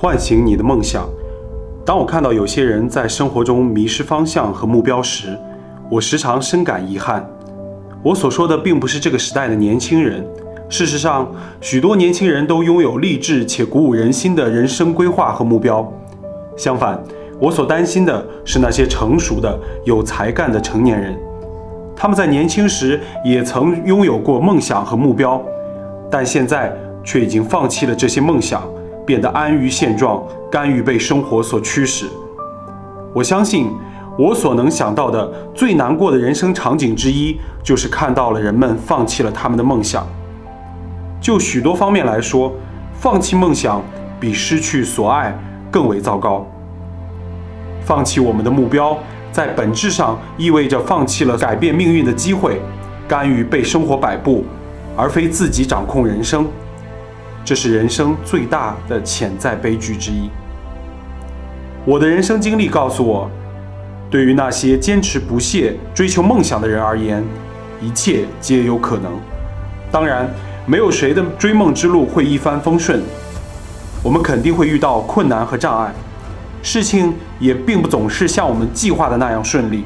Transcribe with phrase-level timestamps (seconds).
[0.00, 1.06] 唤醒你的梦想。
[1.84, 5.38] 当我看到有些人在生活中迷失方向和目标时，
[5.90, 7.28] 我时常深感遗憾。
[8.02, 10.26] 我所说的并不是这个时代的年轻人，
[10.70, 15.86] 事实上，许多年轻人都拥有励志且鼓舞人心的人生规划和目标。
[16.56, 16.98] 相反，
[17.38, 19.54] 我所担心的是那些成熟的、
[19.84, 21.14] 有才干的成年人，
[21.94, 25.42] 他们在年轻时也曾拥有过梦想和目标，
[26.10, 26.74] 但现在
[27.04, 28.62] 却已经放弃了这些梦想。
[29.10, 32.06] 变得安于现状，甘于被生活所驱使。
[33.12, 33.68] 我相信，
[34.16, 40.06] 我所能想到的最难过的人生场景之一，就是看到了人们放弃了他们的梦想。
[41.20, 42.52] 就许多方面来说，
[42.94, 43.82] 放弃梦想
[44.20, 45.36] 比失去所爱
[45.72, 46.46] 更为糟糕。
[47.80, 48.96] 放弃我们的目标，
[49.32, 52.62] 在本质上意味着放弃了改变命运的机会，
[53.08, 54.44] 甘于被生活摆布，
[54.96, 56.46] 而非自己掌控人生。
[57.44, 60.30] 这是人生最大的潜在悲剧之一。
[61.84, 63.28] 我的人生经历告诉我，
[64.10, 67.24] 对于那些坚持不懈追求梦想的人而言，
[67.80, 69.10] 一切皆有可能。
[69.90, 70.28] 当然，
[70.66, 73.02] 没有谁的追梦之路会一帆风顺，
[74.02, 75.92] 我们肯定会遇到困难和障碍，
[76.62, 79.84] 事情也并不总是像我们计划的那样顺利。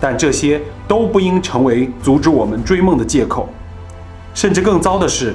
[0.00, 3.48] 但这些都不应成为阻止我们追梦的借口，
[4.34, 5.32] 甚至更糟的是。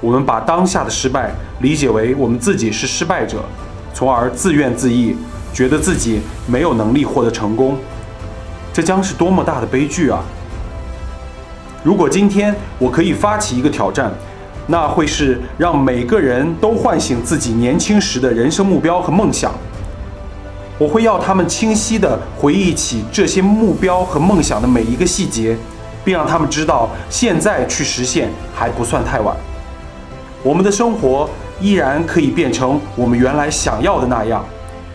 [0.00, 3.44] 我们把当下的失败理解为我们自己是失败者，
[3.92, 5.14] 从而自怨自艾，
[5.52, 7.76] 觉得自己没有能力获得成功，
[8.72, 10.20] 这将是多么大的悲剧啊！
[11.82, 14.10] 如果今天我可以发起一个挑战，
[14.66, 19.52] 那会是让每个人都唤醒自己年轻时的人生目标和梦想。
[20.78, 25.54] 我会要他们清晰地回忆起这些目标和梦想的每一个细节，
[26.02, 29.36] 并让他们知道，现在去实现还不算太晚。
[30.42, 31.28] 我们的生活
[31.60, 34.42] 依然可以变成我们原来想要的那样，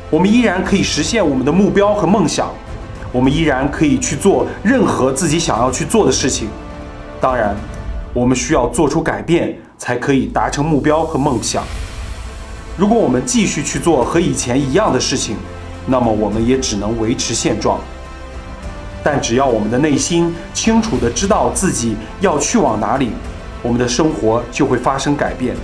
[0.10, 2.50] 我们依然可以实现我们的目标和梦想，
[3.12, 6.48] 我们依然可以去做任何自己想要去做的事情。
[7.22, 7.55] 当然，
[8.11, 11.64] 我们需要做出改变，才可以达成目标和梦想。
[12.76, 15.36] 如果我们继续去做和以前一样的事情，
[15.86, 17.80] 那么我们也只能维持现状。
[19.04, 23.11] 但只要我们的内心清楚地知道自己要去往哪里。
[23.65, 25.55] 我们的生活就会发生改变，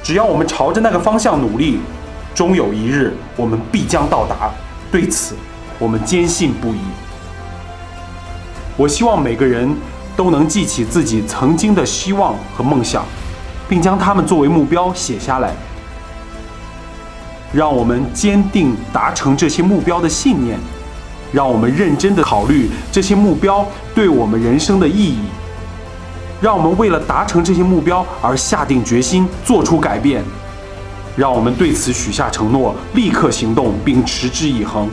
[0.00, 1.80] 只要我们朝着那个方向努力，
[2.36, 4.52] 终有一日我们必将到达。
[4.92, 5.34] 对此，
[5.76, 6.78] 我们坚信不疑。
[8.76, 9.68] 我希望每个人
[10.16, 13.04] 都能记起自己曾经的希望和梦想，
[13.68, 15.52] 并将它们作为目标写下来。
[17.52, 20.56] 让我们坚定达成这些目标的信念，
[21.32, 23.66] 让我们认真地考虑这些目标
[23.96, 25.18] 对我们人生的意义。
[26.42, 30.24] 让我们为了达成这些目标而下定决心，做出改变。
[31.14, 34.90] 让我们对此许下承诺，立刻行动并持之以恒，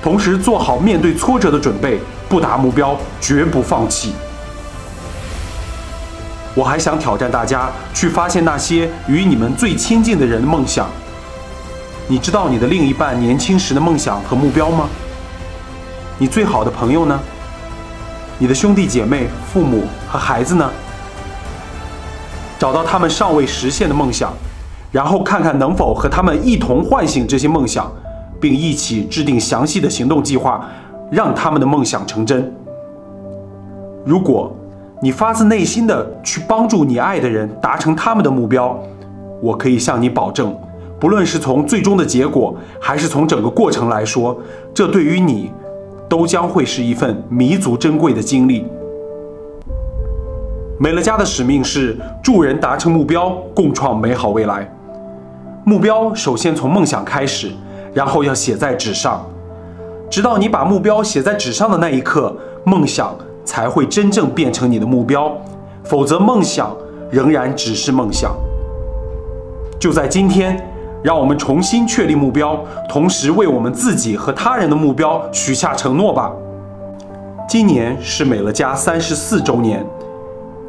[0.00, 1.98] 同时做好面对挫折的准备，
[2.28, 4.12] 不达目标绝不放弃。
[6.54, 10.88] 我还想挑战大家，去发现那些与你们最亲近的人的梦想。
[12.06, 14.88] 你知道你的另一半年轻时的梦想和目标吗？
[16.16, 17.18] 你最好的朋友呢？
[18.38, 20.70] 你的兄弟姐妹、父母和孩子呢？
[22.58, 24.30] 找到他们尚未实现的梦想，
[24.92, 27.90] 然后看看能否和他们一同唤醒这些梦想，
[28.38, 30.68] 并一起制定详细的行动计划，
[31.10, 32.52] 让他们的梦想成真。
[34.04, 34.54] 如果
[35.00, 38.78] 你发自内心的去帮助你爱的人达成他们的目标，
[39.40, 40.54] 我可以向你保证，
[41.00, 44.38] 不论是从最终的结果，还是从整个过程来说，
[44.74, 45.50] 这对于你。
[46.08, 48.66] 都将会是一份弥足珍贵的经历。
[50.78, 54.70] 美乐家的使命是助人达成目标，共创美好未来。
[55.64, 57.50] 目标首先从梦想开始，
[57.92, 59.24] 然后要写在纸上，
[60.10, 65.36] 直到你把目标写在纸上的那一刻，梦想才会真正变成你的目标，
[65.82, 66.76] 否则梦想
[67.10, 68.36] 仍然只是梦想。
[69.78, 70.75] 就在今天。
[71.02, 72.58] 让我们重新确立目标，
[72.88, 76.32] 同时为我们自己和他人的目标许下承诺吧。
[77.48, 79.86] 今年是美乐家三十四周年，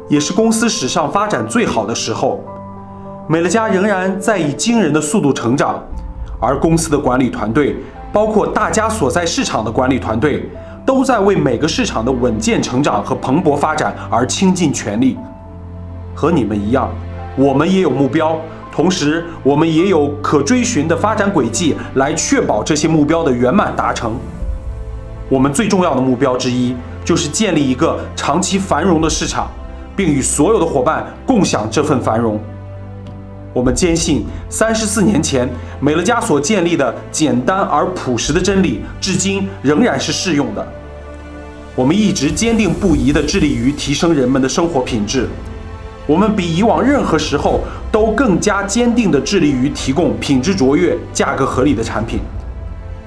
[0.08, 2.40] 也是公司史上发展最好的时候。
[3.26, 5.82] 美乐家仍然在以惊人的速度成长，
[6.40, 7.76] 而公司的管理团队，
[8.12, 10.48] 包括大家所在市场的管理团队，
[10.86, 15.18] 都在为每个市场的稳健成长和蓬勃发展而倾尽全力。
[16.14, 16.88] 和你们一样，
[17.36, 18.38] 我们也有目标。
[18.78, 24.14] 同时，我们也有可追寻的发展轨迹，来确保这些目标的圆满达成。
[25.28, 29.50] 我们最重要的目标之一，就是建立一个长期繁荣的市场，
[29.96, 32.40] 并与所有的伙伴共享这份繁荣。
[33.52, 35.48] 我们坚信，三十四年前
[35.80, 40.64] 美乐家所建立的简单而朴实的真理，至今仍然是适用的。
[41.74, 45.28] 我们一直坚定不移地致力于提升人们的生活品质。
[46.08, 47.60] 我们比以往任何时候
[47.92, 52.18] 都更加坚定地致力于提供品质卓越、价格合理的产品。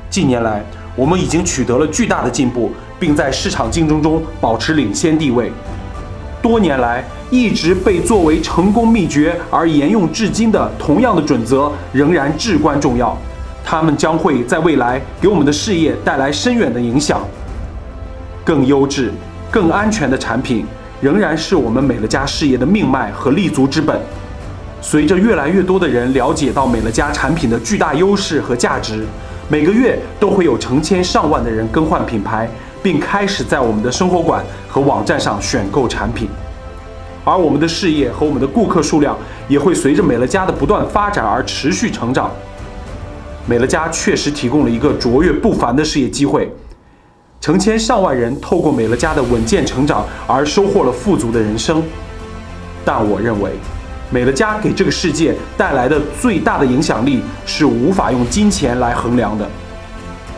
[0.08, 0.64] 近年来，
[0.96, 5.52] 我们已经取得了巨大的进步，并在市场竞争中保持领先地位。
[6.44, 13.18] 多年来，一直被作为成功秘诀而沿用至今的同样的准则仍然至关重要，
[13.66, 17.20] 它们将会在未来给我们的事业带来深远的影响。
[18.46, 19.12] 更优质、
[19.50, 20.68] 更安全的产品
[21.02, 24.00] 仍然是我们美乐家事业的命脉和立足之本。
[24.80, 29.06] 随着越来越多的人了解到美乐家产品的巨大优势和价值，
[29.50, 32.50] 每个月都会有成千上万的人更换品牌，
[32.82, 36.30] 并开始在我们的生活馆和网站上选购产品。
[37.24, 39.16] 而我们的事业和我们的顾客数量
[39.48, 42.32] 也会随着美乐家的不断发展而持续成长。
[43.46, 46.52] 美乐家确实提供了一个卓越不凡的事业机会，
[47.42, 51.82] 成千上万人透过美乐家的稳健成长而收获了富足的人生。
[52.86, 53.52] 但我认为，
[54.12, 59.50] 美乐家给这个世界带来的最大的影响力是无法用金钱来衡量的。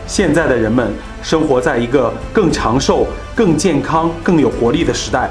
[0.06, 5.28] 现在的人们生活在一个更长寿、更健康、更有活力的时代。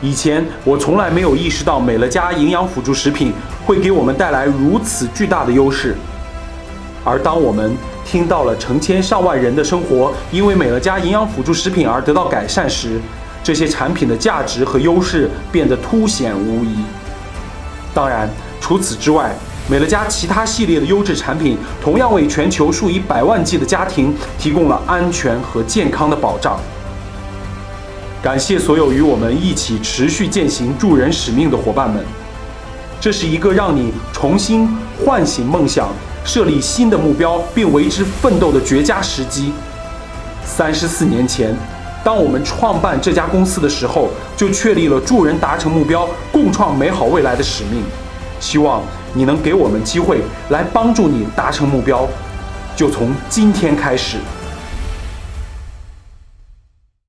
[0.00, 3.34] 以前我从来没有意识到美乐家营养辅助食品
[3.66, 5.94] 会给我们带来如此巨大的优势，
[7.04, 13.00] 而当我们听到了成千上万人的生活因为美乐家营养辅助食品而得到改善时，
[13.42, 16.76] 这些产品的价值和优势变得凸显无疑。
[17.94, 18.28] 当然，
[18.60, 19.34] 除此之外，
[19.70, 26.58] 美乐家其他系列的优质产品同样为全球数以百万计的家庭提供了安全和健康的保障。
[28.22, 32.04] 感谢所有与我们一起持续践行助人使命的伙伴们，
[33.00, 34.68] 这是一个让你重新
[35.04, 35.88] 唤醒梦想、
[36.24, 39.52] 设立新的目标并为之奋斗的绝佳时机。
[40.44, 41.54] 三十四年前，
[42.04, 47.82] 当我们创办这家公司的时候，就确立了助人达成目标、共创美好未来的使命。
[48.40, 48.82] 希望
[49.14, 50.20] 你能给我们机会
[50.50, 52.06] 来帮助你达成目标，
[52.74, 54.16] 就从今天开始。